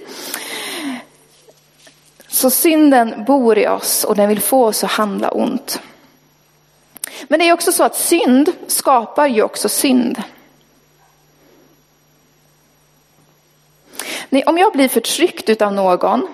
Så 2.27 2.49
synden 2.49 3.23
bor 3.27 3.57
i 3.57 3.67
oss 3.67 4.03
och 4.03 4.15
den 4.15 4.29
vill 4.29 4.41
få 4.41 4.65
oss 4.65 4.83
att 4.83 4.91
handla 4.91 5.31
ont. 5.31 5.81
Men 7.27 7.39
det 7.39 7.49
är 7.49 7.53
också 7.53 7.71
så 7.71 7.83
att 7.83 7.95
synd 7.95 8.51
skapar 8.67 9.27
ju 9.27 9.43
också 9.43 9.69
synd. 9.69 10.23
Om 14.45 14.57
jag 14.57 14.73
blir 14.73 14.87
förtryckt 14.87 15.61
av 15.61 15.73
någon, 15.73 16.27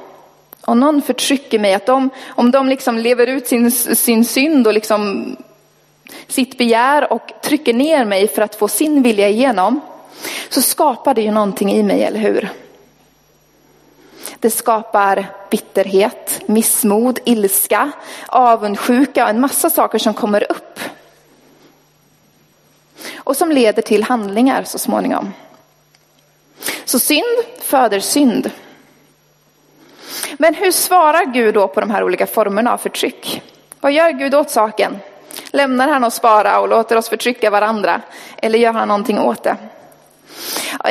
och 0.66 0.78
någon 0.78 1.02
förtrycker 1.02 1.60
mig, 1.60 1.74
att 1.74 1.86
de, 1.86 2.10
om 2.28 2.52
de 2.52 2.70
liksom 2.70 2.98
lever 2.98 3.28
ut 3.28 3.48
sin, 3.48 3.72
sin 3.72 4.26
synd 4.26 4.68
och 4.68 4.74
liksom 4.74 5.36
sitt 6.28 6.58
begär 6.58 7.14
och 7.14 7.32
trycker 7.42 7.74
ner 7.74 8.06
mig 8.06 8.28
för 8.28 8.42
att 8.42 8.56
få 8.56 8.68
sin 8.68 9.04
vilja 9.04 9.30
igenom, 9.30 9.82
så 10.50 10.62
skapar 10.62 11.14
det 11.14 11.22
ju 11.22 11.32
någonting 11.32 11.72
i 11.72 11.84
mig, 11.84 12.04
eller 12.04 12.20
hur? 12.20 12.50
Det 14.40 14.50
skapar 14.50 15.26
bitterhet, 15.52 16.42
missmod, 16.46 17.20
ilska, 17.26 17.92
avundsjuka 18.28 19.24
och 19.24 19.30
en 19.30 19.40
massa 19.40 19.70
saker 19.70 20.00
som 20.00 20.14
kommer 20.14 20.52
upp. 20.52 20.80
Och 23.16 23.38
som 23.38 23.52
leder 23.52 23.82
till 23.82 24.04
handlingar 24.04 24.64
så 24.64 24.80
småningom. 24.80 25.34
Så 26.90 27.00
synd 27.00 27.38
föder 27.62 28.00
synd. 28.00 28.52
Men 30.38 30.54
hur 30.54 30.72
svarar 30.72 31.26
Gud 31.26 31.54
då 31.54 31.68
på 31.68 31.80
de 31.80 31.90
här 31.90 32.04
olika 32.04 32.28
formerna 32.28 32.74
av 32.74 32.78
förtryck? 32.78 33.42
Vad 33.80 33.92
gör 33.92 34.12
Gud 34.12 34.36
åt 34.36 34.50
saken? 34.50 34.98
Lämnar 35.52 35.88
han 35.88 36.04
oss 36.04 36.22
bara 36.22 36.60
och 36.60 36.70
låter 36.70 36.96
oss 36.96 37.10
förtrycka 37.10 37.50
varandra? 37.50 38.02
Eller 38.38 38.60
gör 38.60 38.74
han 38.74 38.88
någonting 38.88 39.20
åt 39.20 39.44
det? 39.44 39.58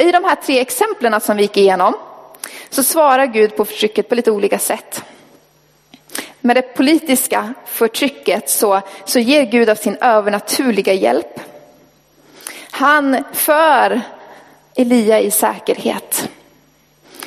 I 0.00 0.12
de 0.12 0.24
här 0.24 0.34
tre 0.34 0.60
exemplen 0.60 1.20
som 1.20 1.36
vi 1.36 1.42
gick 1.42 1.56
igenom 1.56 1.94
så 2.70 2.82
svarar 2.82 3.26
Gud 3.26 3.56
på 3.56 3.64
förtrycket 3.64 4.08
på 4.08 4.14
lite 4.14 4.30
olika 4.30 4.58
sätt. 4.58 5.04
Med 6.40 6.56
det 6.56 6.62
politiska 6.62 7.54
förtrycket 7.66 8.50
så, 8.50 8.80
så 9.04 9.18
ger 9.18 9.42
Gud 9.42 9.70
av 9.70 9.74
sin 9.74 9.96
övernaturliga 10.00 10.92
hjälp. 10.92 11.40
Han 12.70 13.24
för 13.32 14.02
Elia 14.78 15.20
i 15.20 15.30
säkerhet. 15.30 16.28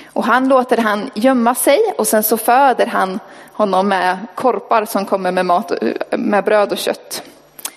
Och 0.06 0.24
han 0.24 0.48
låter 0.48 0.78
han 0.78 1.12
gömma 1.14 1.56
sig 1.56 1.80
och 1.98 2.08
sen 2.08 2.24
så 2.24 2.38
föder 2.38 2.86
han 2.86 3.20
honom 3.54 3.88
med 3.88 4.18
korpar 4.36 4.86
som 4.86 5.06
kommer 5.06 5.32
med, 5.32 5.46
mat, 5.46 5.72
med 6.12 6.44
bröd 6.44 6.72
och 6.72 6.78
kött. 6.78 7.24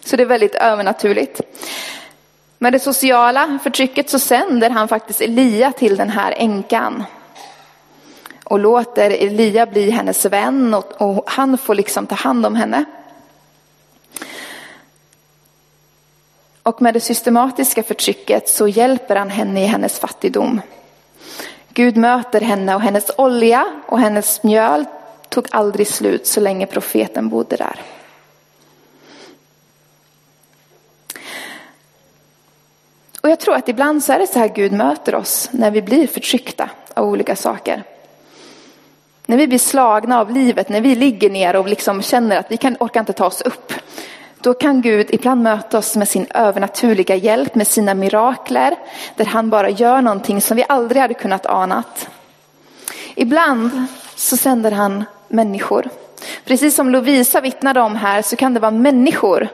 Så 0.04 0.16
det 0.16 0.22
är 0.22 0.26
väldigt 0.26 0.54
övernaturligt. 0.54 1.40
Med 2.58 2.72
det 2.72 2.78
sociala 2.78 3.58
förtrycket 3.62 4.10
så 4.10 4.18
sänder 4.18 4.70
han 4.70 4.88
faktiskt 4.88 5.20
Elia 5.20 5.72
till 5.72 5.96
den 5.96 6.10
här 6.10 6.34
änkan. 6.36 7.04
Och 8.44 8.58
låter 8.58 9.10
Elia 9.10 9.66
bli 9.66 9.90
hennes 9.90 10.24
vän 10.24 10.74
och, 10.74 10.92
och 11.02 11.24
han 11.26 11.58
får 11.58 11.74
liksom 11.74 12.06
ta 12.06 12.14
hand 12.14 12.46
om 12.46 12.54
henne. 12.54 12.84
Och 16.64 16.82
med 16.82 16.94
det 16.94 17.00
systematiska 17.00 17.82
förtrycket 17.82 18.48
så 18.48 18.68
hjälper 18.68 19.16
han 19.16 19.30
henne 19.30 19.62
i 19.62 19.66
hennes 19.66 19.98
fattigdom. 19.98 20.60
Gud 21.68 21.96
möter 21.96 22.40
henne 22.40 22.74
och 22.74 22.80
hennes 22.80 23.10
olja 23.16 23.66
och 23.86 24.00
hennes 24.00 24.42
mjöl 24.42 24.84
tog 25.28 25.46
aldrig 25.50 25.88
slut 25.88 26.26
så 26.26 26.40
länge 26.40 26.66
profeten 26.66 27.28
bodde 27.28 27.56
där. 27.56 27.80
Och 33.20 33.30
jag 33.30 33.40
tror 33.40 33.54
att 33.54 33.68
ibland 33.68 34.04
så 34.04 34.12
är 34.12 34.18
det 34.18 34.26
så 34.26 34.38
här 34.38 34.48
Gud 34.48 34.72
möter 34.72 35.14
oss 35.14 35.48
när 35.52 35.70
vi 35.70 35.82
blir 35.82 36.06
förtryckta 36.06 36.70
av 36.94 37.08
olika 37.08 37.36
saker. 37.36 37.82
När 39.26 39.36
vi 39.36 39.46
blir 39.46 39.58
slagna 39.58 40.20
av 40.20 40.30
livet, 40.30 40.68
när 40.68 40.80
vi 40.80 40.94
ligger 40.94 41.30
ner 41.30 41.56
och 41.56 41.68
liksom 41.68 42.02
känner 42.02 42.36
att 42.36 42.50
vi 42.50 42.56
kan, 42.56 42.76
orkar 42.80 43.00
inte 43.00 43.12
ta 43.12 43.26
oss 43.26 43.40
upp. 43.40 43.72
Då 44.44 44.54
kan 44.54 44.82
Gud 44.82 45.06
ibland 45.10 45.42
möta 45.42 45.78
oss 45.78 45.96
med 45.96 46.08
sin 46.08 46.26
övernaturliga 46.34 47.14
hjälp, 47.14 47.54
med 47.54 47.66
sina 47.66 47.94
mirakler, 47.94 48.76
där 49.16 49.24
han 49.24 49.50
bara 49.50 49.70
gör 49.70 50.02
någonting 50.02 50.40
som 50.40 50.56
vi 50.56 50.64
aldrig 50.68 51.02
hade 51.02 51.14
kunnat 51.14 51.46
anat. 51.46 52.08
Ibland 53.14 53.86
så 54.14 54.36
sänder 54.36 54.70
han 54.70 55.04
människor. 55.28 55.88
Precis 56.44 56.74
som 56.74 56.90
Lovisa 56.90 57.40
vittnade 57.40 57.80
om 57.80 57.96
här 57.96 58.22
så 58.22 58.36
kan 58.36 58.54
det 58.54 58.60
vara 58.60 58.70
människor 58.70 59.48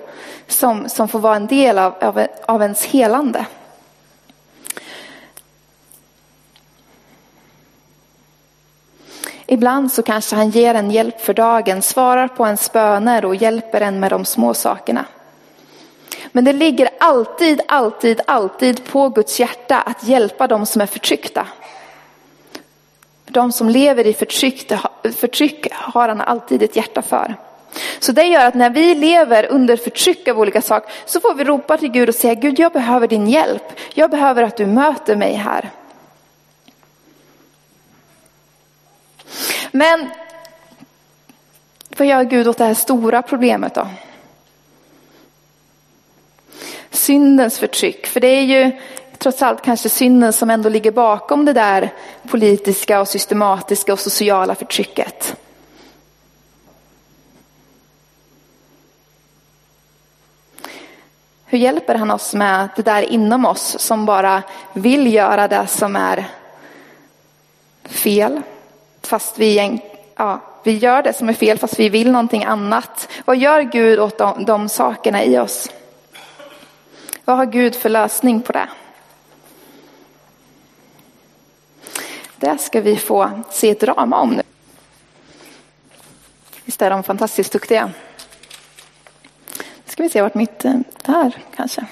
som, 0.46 0.88
som 0.88 1.08
får 1.08 1.18
vara 1.18 1.36
en 1.36 1.46
del 1.46 1.78
av, 1.78 1.94
av, 2.00 2.26
av 2.46 2.62
ens 2.62 2.84
helande. 2.84 3.46
Ibland 9.52 9.92
så 9.92 10.02
kanske 10.02 10.36
han 10.36 10.50
ger 10.50 10.74
en 10.74 10.90
hjälp 10.90 11.20
för 11.20 11.34
dagen, 11.34 11.82
svarar 11.82 12.28
på 12.28 12.46
ens 12.46 12.72
böner 12.72 13.24
och 13.24 13.36
hjälper 13.36 13.80
en 13.80 14.00
med 14.00 14.10
de 14.10 14.24
små 14.24 14.54
sakerna. 14.54 15.04
Men 16.32 16.44
det 16.44 16.52
ligger 16.52 16.88
alltid, 17.00 17.60
alltid, 17.68 18.20
alltid 18.26 18.84
på 18.84 19.08
Guds 19.08 19.40
hjärta 19.40 19.80
att 19.80 20.04
hjälpa 20.04 20.46
de 20.46 20.66
som 20.66 20.82
är 20.82 20.86
förtryckta. 20.86 21.46
De 23.26 23.52
som 23.52 23.68
lever 23.68 24.06
i 24.06 24.12
förtryck, 24.12 24.72
förtryck 25.16 25.66
har 25.72 26.08
han 26.08 26.20
alltid 26.20 26.62
ett 26.62 26.76
hjärta 26.76 27.02
för. 27.02 27.34
Så 27.98 28.12
det 28.12 28.24
gör 28.24 28.46
att 28.46 28.54
när 28.54 28.70
vi 28.70 28.94
lever 28.94 29.46
under 29.46 29.76
förtryck 29.76 30.28
av 30.28 30.38
olika 30.38 30.62
saker 30.62 30.92
så 31.06 31.20
får 31.20 31.34
vi 31.34 31.44
ropa 31.44 31.76
till 31.76 31.90
Gud 31.90 32.08
och 32.08 32.14
säga 32.14 32.34
Gud 32.34 32.58
jag 32.58 32.72
behöver 32.72 33.08
din 33.08 33.28
hjälp. 33.28 33.72
Jag 33.94 34.10
behöver 34.10 34.42
att 34.42 34.56
du 34.56 34.66
möter 34.66 35.16
mig 35.16 35.34
här. 35.34 35.70
Men 39.70 40.10
vad 41.96 42.06
gör 42.06 42.24
Gud 42.24 42.48
åt 42.48 42.58
det 42.58 42.64
här 42.64 42.74
stora 42.74 43.22
problemet 43.22 43.74
då? 43.74 43.88
Syndens 46.90 47.58
förtryck, 47.58 48.06
för 48.06 48.20
det 48.20 48.26
är 48.26 48.42
ju 48.42 48.72
trots 49.18 49.42
allt 49.42 49.62
kanske 49.62 49.88
synden 49.88 50.32
som 50.32 50.50
ändå 50.50 50.68
ligger 50.68 50.90
bakom 50.90 51.44
det 51.44 51.52
där 51.52 51.92
politiska 52.28 53.00
och 53.00 53.08
systematiska 53.08 53.92
och 53.92 54.00
sociala 54.00 54.54
förtrycket. 54.54 55.36
Hur 61.44 61.58
hjälper 61.58 61.94
han 61.94 62.10
oss 62.10 62.34
med 62.34 62.68
det 62.76 62.82
där 62.82 63.02
inom 63.02 63.44
oss 63.44 63.78
som 63.78 64.06
bara 64.06 64.42
vill 64.72 65.14
göra 65.14 65.48
det 65.48 65.66
som 65.66 65.96
är 65.96 66.28
fel? 67.84 68.42
Fast 69.10 69.38
vi, 69.38 69.80
ja, 70.16 70.40
vi 70.62 70.76
gör 70.76 71.02
det 71.02 71.12
som 71.12 71.28
är 71.28 71.32
fel 71.32 71.58
fast 71.58 71.78
vi 71.78 71.88
vill 71.88 72.10
någonting 72.10 72.44
annat. 72.44 73.08
Vad 73.24 73.36
gör 73.36 73.62
Gud 73.62 73.98
åt 73.98 74.18
de, 74.18 74.44
de 74.44 74.68
sakerna 74.68 75.24
i 75.24 75.38
oss? 75.38 75.70
Vad 77.24 77.36
har 77.36 77.46
Gud 77.46 77.74
för 77.74 77.88
lösning 77.88 78.42
på 78.42 78.52
det? 78.52 78.68
Det 82.36 82.58
ska 82.58 82.80
vi 82.80 82.96
få 82.96 83.30
se 83.50 83.70
ett 83.70 83.80
drama 83.80 84.20
om 84.20 84.30
nu. 84.30 84.42
Visst 86.64 86.82
är 86.82 86.90
de 86.90 87.02
fantastiskt 87.02 87.52
duktiga? 87.52 87.90
Nu 89.56 89.92
ska 89.92 90.02
vi 90.02 90.08
se 90.08 90.22
vart 90.22 90.34
mitt, 90.34 90.64
eh, 90.64 90.74
där 91.04 91.36
kanske. 91.56 91.86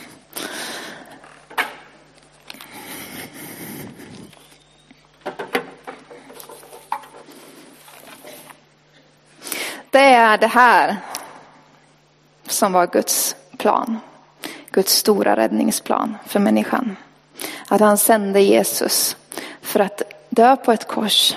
Det 9.99 10.05
är 10.05 10.39
det 10.39 10.47
här 10.47 10.97
som 12.47 12.73
var 12.73 12.87
Guds 12.87 13.37
plan. 13.57 14.01
Guds 14.71 14.93
stora 14.93 15.37
räddningsplan 15.37 16.17
för 16.27 16.41
människan. 16.41 16.97
Att 17.69 17.81
han 17.81 17.99
sände 17.99 18.41
Jesus 18.41 19.17
för 19.63 19.81
att 19.81 20.03
dö 20.31 20.57
på 20.57 20.73
ett 20.73 20.89
kors. 20.89 21.37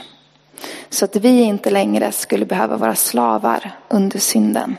Så 0.89 1.05
att 1.05 1.15
vi 1.15 1.41
inte 1.41 1.69
längre 1.69 2.11
skulle 2.11 2.45
behöva 2.45 2.77
vara 2.77 2.95
slavar 2.95 3.71
under 3.87 4.19
synden. 4.19 4.77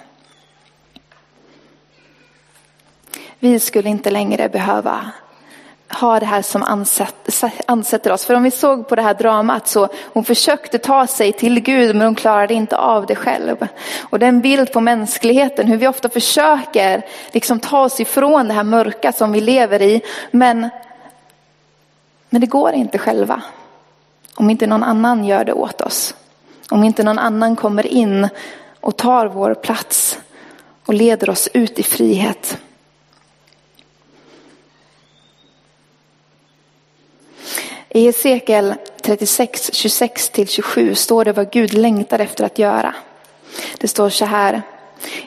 Vi 3.38 3.60
skulle 3.60 3.88
inte 3.88 4.10
längre 4.10 4.48
behöva 4.48 5.10
ha 6.02 6.20
det 6.20 6.26
här 6.26 6.42
som 6.42 6.62
ansätter 7.66 8.12
oss. 8.12 8.24
För 8.24 8.34
om 8.34 8.42
vi 8.42 8.50
såg 8.50 8.88
på 8.88 8.96
det 8.96 9.02
här 9.02 9.14
dramat 9.14 9.68
så 9.68 9.88
hon 10.12 10.24
försökte 10.24 10.78
ta 10.78 11.06
sig 11.06 11.32
till 11.32 11.60
Gud 11.60 11.96
men 11.96 12.06
hon 12.06 12.14
klarade 12.14 12.54
inte 12.54 12.76
av 12.76 13.06
det 13.06 13.14
själv. 13.14 13.68
Och 14.00 14.18
den 14.18 14.40
bild 14.40 14.72
på 14.72 14.80
mänskligheten, 14.80 15.66
hur 15.66 15.76
vi 15.76 15.88
ofta 15.88 16.08
försöker 16.08 17.06
liksom 17.32 17.60
ta 17.60 17.84
oss 17.84 18.00
ifrån 18.00 18.48
det 18.48 18.54
här 18.54 18.64
mörka 18.64 19.12
som 19.12 19.32
vi 19.32 19.40
lever 19.40 19.82
i. 19.82 20.02
Men, 20.30 20.68
men 22.30 22.40
det 22.40 22.46
går 22.46 22.72
inte 22.72 22.98
själva. 22.98 23.42
Om 24.34 24.50
inte 24.50 24.66
någon 24.66 24.82
annan 24.82 25.24
gör 25.24 25.44
det 25.44 25.52
åt 25.52 25.80
oss. 25.80 26.14
Om 26.70 26.84
inte 26.84 27.02
någon 27.02 27.18
annan 27.18 27.56
kommer 27.56 27.86
in 27.86 28.28
och 28.80 28.96
tar 28.96 29.26
vår 29.26 29.54
plats 29.54 30.18
och 30.86 30.94
leder 30.94 31.30
oss 31.30 31.48
ut 31.54 31.78
i 31.78 31.82
frihet. 31.82 32.58
I 37.94 38.04
Hesekiel 38.04 38.74
36, 39.02 39.70
26-27 39.72 40.94
står 40.94 41.24
det 41.24 41.32
vad 41.32 41.50
Gud 41.50 41.74
längtar 41.74 42.18
efter 42.18 42.44
att 42.44 42.58
göra. 42.58 42.94
Det 43.78 43.88
står 43.88 44.10
så 44.10 44.24
här. 44.24 44.62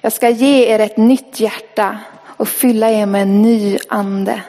Jag 0.01 0.13
ska 0.13 0.30
ge 0.30 0.73
er 0.73 0.80
ett 0.80 0.97
nytt 0.97 1.39
hjärta 1.39 1.99
och 2.38 2.47
fylla 2.47 2.91
er 2.91 3.06
med 3.06 3.21
en 3.21 3.41
ny 3.41 3.78
ande. 3.88 4.41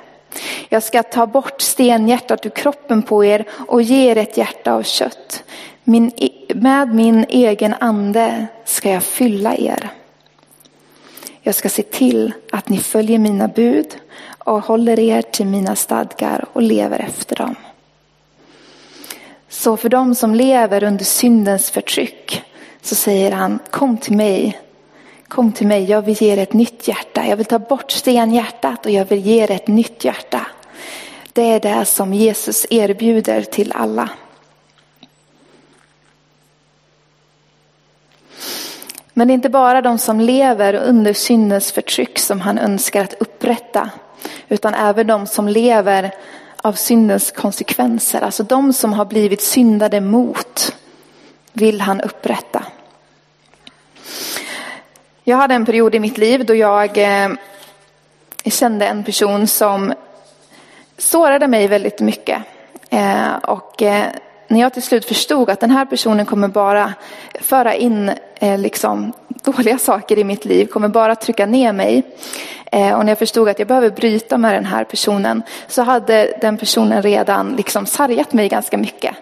Jag 0.68 0.82
ska 0.82 1.02
ta 1.02 1.26
bort 1.26 1.60
stenhjärtat 1.60 2.46
ur 2.46 2.50
kroppen 2.50 3.02
på 3.02 3.24
er 3.24 3.44
och 3.50 3.82
ge 3.82 4.10
er 4.10 4.16
ett 4.16 4.36
hjärta 4.36 4.72
av 4.72 4.82
kött. 4.82 5.44
Min, 5.84 6.12
e-, 6.16 6.54
med 6.54 6.94
min 6.94 7.24
egen 7.28 7.74
ande 7.80 8.46
ska 8.64 8.90
jag 8.90 9.02
fylla 9.02 9.56
er. 9.56 9.90
Jag 11.42 11.54
ska 11.54 11.68
se 11.68 11.82
till 11.82 12.32
att 12.52 12.68
ni 12.68 12.78
följer 12.78 13.18
mina 13.18 13.48
bud 13.48 13.96
och 14.38 14.64
håller 14.64 14.98
er 14.98 15.22
till 15.22 15.46
mina 15.46 15.76
stadgar 15.76 16.44
och 16.52 16.62
lever 16.62 16.98
efter 16.98 17.36
dem. 17.36 17.54
Så 19.48 19.76
för 19.76 19.88
dem 19.88 20.14
som 20.14 20.34
lever 20.34 20.84
under 20.84 21.04
syndens 21.04 21.70
förtryck 21.70 22.42
så 22.82 22.94
säger 22.94 23.32
han 23.32 23.58
kom 23.70 23.96
till 23.96 24.16
mig. 24.16 24.60
Kom 25.28 25.52
till 25.52 25.66
mig, 25.66 25.84
jag 25.84 26.02
vill 26.02 26.22
ge 26.22 26.32
er 26.32 26.38
ett 26.38 26.52
nytt 26.52 26.88
hjärta. 26.88 27.26
Jag 27.26 27.36
vill 27.36 27.46
ta 27.46 27.58
bort 27.58 27.90
stenhjärtat 27.90 28.86
och 28.86 28.92
jag 28.92 29.04
vill 29.04 29.26
ge 29.26 29.42
er 29.42 29.50
ett 29.50 29.68
nytt 29.68 30.04
hjärta. 30.04 30.46
Det 31.32 31.42
är 31.42 31.60
det 31.60 31.84
som 31.84 32.14
Jesus 32.14 32.66
erbjuder 32.70 33.42
till 33.42 33.72
alla. 33.72 34.08
Men 39.12 39.28
det 39.28 39.32
är 39.32 39.34
inte 39.34 39.48
bara 39.48 39.82
de 39.82 39.98
som 39.98 40.20
lever 40.20 40.74
under 40.74 41.12
syndens 41.12 41.72
förtryck 41.72 42.18
som 42.18 42.40
han 42.40 42.58
önskar 42.58 43.04
att 43.04 43.14
upprätta. 43.14 43.90
Utan 44.48 44.74
även 44.74 45.06
de 45.06 45.26
som 45.26 45.48
lever 45.48 46.14
av 46.66 46.72
syndens 46.72 47.30
konsekvenser. 47.30 48.20
Alltså 48.20 48.42
de 48.42 48.72
som 48.72 48.92
har 48.92 49.04
blivit 49.04 49.42
syndade 49.42 50.00
mot 50.00 50.76
vill 51.52 51.80
han 51.80 52.00
upprätta. 52.00 52.64
Jag 55.24 55.36
hade 55.36 55.54
en 55.54 55.66
period 55.66 55.94
i 55.94 56.00
mitt 56.00 56.18
liv 56.18 56.46
då 56.46 56.54
jag 56.54 56.98
eh, 56.98 57.28
kände 58.44 58.86
en 58.86 59.04
person 59.04 59.46
som 59.46 59.94
sårade 60.98 61.46
mig 61.46 61.68
väldigt 61.68 62.00
mycket. 62.00 62.42
Eh, 62.90 63.36
och 63.36 63.82
eh, 63.82 64.06
när 64.48 64.60
jag 64.60 64.72
till 64.72 64.82
slut 64.82 65.04
förstod 65.04 65.50
att 65.50 65.60
den 65.60 65.70
här 65.70 65.84
personen 65.84 66.26
kommer 66.26 66.48
bara 66.48 66.94
föra 67.40 67.74
in 67.74 68.10
eh, 68.34 68.58
liksom, 68.58 69.12
dåliga 69.28 69.78
saker 69.78 70.18
i 70.18 70.24
mitt 70.24 70.44
liv, 70.44 70.66
kommer 70.66 70.88
bara 70.88 71.14
trycka 71.14 71.46
ner 71.46 71.72
mig. 71.72 72.02
Eh, 72.72 72.98
och 72.98 73.04
när 73.04 73.10
jag 73.10 73.18
förstod 73.18 73.48
att 73.48 73.58
jag 73.58 73.68
behöver 73.68 73.90
bryta 73.90 74.38
med 74.38 74.54
den 74.54 74.64
här 74.64 74.84
personen 74.84 75.42
så 75.68 75.82
hade 75.82 76.38
den 76.40 76.56
personen 76.56 77.02
redan 77.02 77.56
liksom 77.56 77.86
sargat 77.86 78.32
mig 78.32 78.48
ganska 78.48 78.78
mycket. 78.78 79.14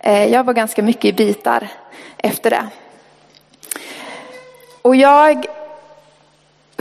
Eh, 0.00 0.26
jag 0.26 0.44
var 0.44 0.52
ganska 0.52 0.82
mycket 0.82 1.04
i 1.04 1.12
bitar 1.12 1.68
efter 2.16 2.50
det. 2.50 2.66
Och 4.82 4.96
jag 4.96 5.46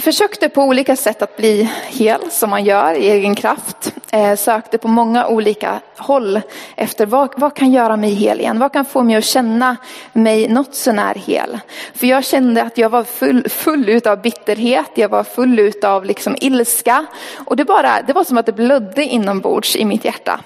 försökte 0.04 0.50
på 0.50 0.62
olika 0.62 0.96
sätt 0.96 1.22
att 1.22 1.38
bli 1.38 1.70
hel 1.88 2.32
som 2.32 2.50
man 2.50 2.64
gör 2.64 2.94
i 2.94 3.10
egen 3.10 3.36
kraft. 3.36 3.94
Eh, 4.12 4.36
sökte 4.36 4.78
på 4.78 4.88
många 4.88 5.28
olika 5.28 5.80
håll 5.98 6.42
efter 6.76 7.06
vad, 7.06 7.34
vad 7.38 7.56
kan 7.56 7.72
göra 7.72 7.98
mig 7.98 8.10
hel 8.10 8.40
igen? 8.40 8.60
Vad 8.60 8.74
kan 8.74 8.86
få 8.86 9.04
mig 9.04 9.16
att 9.16 9.24
känna 9.24 9.78
mig 10.14 10.48
något 10.48 10.76
sånär 10.76 11.16
hel? 11.16 11.60
För 11.94 12.08
jag 12.08 12.26
kände 12.26 12.64
att 12.64 12.78
jag 12.78 12.90
var 12.90 13.04
full, 13.04 13.50
full 13.50 14.02
av 14.06 14.22
bitterhet, 14.22 14.92
jag 14.96 15.10
var 15.10 15.24
full 15.24 15.72
av 15.84 16.06
liksom 16.06 16.36
ilska. 16.42 17.06
Och 17.46 17.56
det, 17.56 17.66
bara, 17.66 18.02
det 18.08 18.14
var 18.14 18.24
som 18.24 18.38
att 18.38 18.46
det 18.46 18.54
blödde 18.54 19.04
inombords 19.04 19.76
i 19.76 19.86
mitt 19.86 20.06
hjärta. 20.06 20.40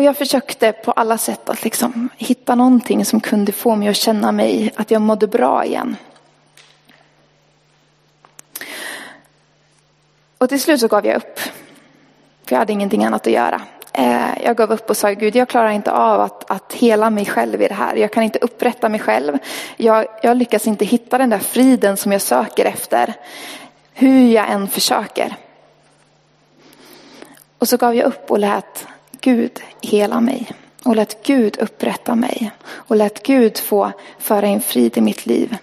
Och 0.00 0.04
jag 0.04 0.16
försökte 0.16 0.72
på 0.72 0.92
alla 0.92 1.18
sätt 1.18 1.48
att 1.48 1.64
liksom 1.64 2.08
hitta 2.16 2.54
någonting 2.54 3.04
som 3.04 3.20
kunde 3.20 3.52
få 3.52 3.76
mig 3.76 3.88
att 3.88 3.96
känna 3.96 4.32
mig 4.32 4.72
att 4.76 4.90
jag 4.90 5.02
mådde 5.02 5.26
bra 5.26 5.64
igen. 5.64 5.96
Och 10.38 10.48
till 10.48 10.60
slut 10.60 10.80
så 10.80 10.88
gav 10.88 11.06
jag 11.06 11.16
upp. 11.16 11.38
För 12.44 12.54
jag 12.54 12.58
hade 12.58 12.72
ingenting 12.72 13.04
annat 13.04 13.26
att 13.26 13.32
göra. 13.32 13.62
Eh, 13.92 14.44
jag 14.44 14.56
gav 14.56 14.72
upp 14.72 14.90
och 14.90 14.96
sa 14.96 15.10
Gud, 15.10 15.36
jag 15.36 15.48
klarar 15.48 15.70
inte 15.70 15.92
av 15.92 16.20
att, 16.20 16.50
att 16.50 16.72
hela 16.72 17.10
mig 17.10 17.26
själv 17.26 17.62
i 17.62 17.68
det 17.68 17.74
här. 17.74 17.96
Jag 17.96 18.12
kan 18.12 18.22
inte 18.22 18.38
upprätta 18.38 18.88
mig 18.88 19.00
själv. 19.00 19.38
Jag, 19.76 20.06
jag 20.22 20.36
lyckas 20.36 20.66
inte 20.66 20.84
hitta 20.84 21.18
den 21.18 21.30
där 21.30 21.38
friden 21.38 21.96
som 21.96 22.12
jag 22.12 22.22
söker 22.22 22.64
efter. 22.64 23.14
Hur 23.92 24.28
jag 24.28 24.50
än 24.50 24.68
försöker. 24.68 25.36
Och 27.58 27.68
så 27.68 27.76
gav 27.76 27.94
jag 27.94 28.06
upp 28.06 28.30
och 28.30 28.38
lät 28.38 28.86
Gud 29.20 29.60
hela 29.80 30.20
mig 30.20 30.52
och 30.84 30.96
lät 30.96 31.26
Gud 31.26 31.58
upprätta 31.58 32.14
mig 32.14 32.50
och 32.72 32.96
lät 32.96 33.22
Gud 33.22 33.58
få 33.58 33.92
föra 34.18 34.46
in 34.46 34.60
frid 34.60 34.98
i 34.98 35.00
mitt 35.00 35.26
liv. 35.26 35.56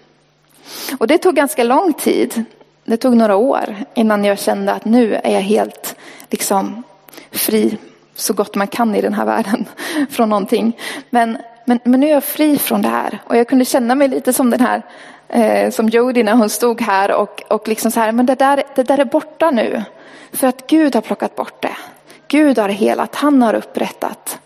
Och 0.97 1.07
det 1.07 1.17
tog 1.17 1.35
ganska 1.35 1.63
lång 1.63 1.93
tid. 1.93 2.43
Det 2.85 2.97
tog 2.97 3.17
några 3.17 3.35
år 3.35 3.75
innan 3.93 4.25
jag 4.25 4.39
kände 4.39 4.73
att 4.73 4.85
nu 4.85 5.15
är 5.15 5.31
jag 5.31 5.41
helt 5.41 5.95
liksom 6.29 6.83
fri 7.31 7.77
så 8.15 8.33
gott 8.33 8.55
man 8.55 8.67
kan 8.67 8.95
i 8.95 9.01
den 9.01 9.13
här 9.13 9.25
världen 9.25 9.65
från 10.09 10.29
någonting. 10.29 10.77
Men, 11.09 11.37
men, 11.65 11.79
men 11.83 11.99
nu 11.99 12.07
är 12.07 12.11
jag 12.11 12.23
fri 12.23 12.57
från 12.57 12.81
det 12.81 12.89
här 12.89 13.21
och 13.25 13.37
jag 13.37 13.47
kunde 13.47 13.65
känna 13.65 13.95
mig 13.95 14.07
lite 14.07 14.33
som 14.33 14.49
den 14.49 14.61
här 14.61 14.81
eh, 15.27 15.71
som 15.71 15.89
Jodie 15.89 16.23
när 16.23 16.33
hon 16.33 16.49
stod 16.49 16.81
här 16.81 17.11
och, 17.11 17.43
och 17.47 17.67
liksom 17.67 17.91
så 17.91 17.99
här, 17.99 18.11
men 18.11 18.25
det 18.25 18.35
där, 18.35 18.63
det 18.75 18.83
där 18.83 18.97
är 18.97 19.05
borta 19.05 19.51
nu. 19.51 19.83
För 20.31 20.47
att 20.47 20.67
Gud 20.67 20.95
har 20.95 21.01
plockat 21.01 21.35
bort 21.35 21.61
det. 21.61 21.77
Gud 22.27 22.57
har 22.57 22.69
helat, 22.69 23.15
han 23.15 23.41
har 23.41 23.53
upprättat. 23.53 24.39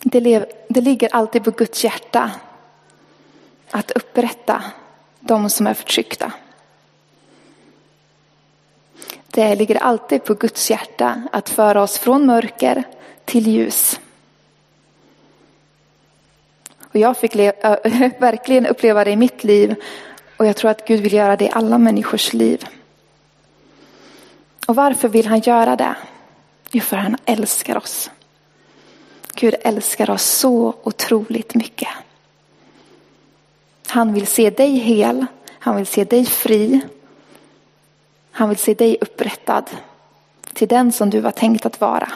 Det, 0.00 0.46
det 0.68 0.80
ligger 0.80 1.14
alltid 1.14 1.44
på 1.44 1.50
Guds 1.50 1.84
hjärta 1.84 2.30
att 3.70 3.90
upprätta 3.90 4.64
de 5.20 5.50
som 5.50 5.66
är 5.66 5.74
förtryckta. 5.74 6.32
Det 9.26 9.54
ligger 9.54 9.76
alltid 9.76 10.24
på 10.24 10.34
Guds 10.34 10.70
hjärta 10.70 11.22
att 11.32 11.48
föra 11.48 11.82
oss 11.82 11.98
från 11.98 12.26
mörker 12.26 12.84
till 13.24 13.46
ljus. 13.46 14.00
Och 16.80 16.96
jag 16.96 17.16
fick 17.16 17.36
verkligen 18.18 18.66
uppleva 18.66 19.04
det 19.04 19.10
i 19.10 19.16
mitt 19.16 19.44
liv 19.44 19.74
och 20.42 20.48
jag 20.48 20.56
tror 20.56 20.70
att 20.70 20.86
Gud 20.86 21.00
vill 21.00 21.12
göra 21.12 21.36
det 21.36 21.44
i 21.44 21.50
alla 21.52 21.78
människors 21.78 22.32
liv. 22.32 22.64
Och 24.66 24.76
varför 24.76 25.08
vill 25.08 25.26
han 25.26 25.40
göra 25.40 25.76
det? 25.76 25.94
Jo, 26.70 26.80
för 26.80 26.96
han 26.96 27.16
älskar 27.24 27.76
oss. 27.76 28.10
Gud 29.34 29.54
älskar 29.60 30.10
oss 30.10 30.22
så 30.22 30.74
otroligt 30.82 31.54
mycket. 31.54 31.88
Han 33.86 34.12
vill 34.12 34.26
se 34.26 34.50
dig 34.50 34.76
hel, 34.76 35.26
han 35.58 35.76
vill 35.76 35.86
se 35.86 36.04
dig 36.04 36.26
fri. 36.26 36.80
Han 38.30 38.48
vill 38.48 38.58
se 38.58 38.74
dig 38.74 38.98
upprättad 39.00 39.70
till 40.52 40.68
den 40.68 40.92
som 40.92 41.10
du 41.10 41.20
var 41.20 41.30
tänkt 41.30 41.66
att 41.66 41.80
vara. 41.80 42.12